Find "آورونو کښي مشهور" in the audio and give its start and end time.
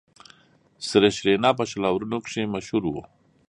1.91-2.83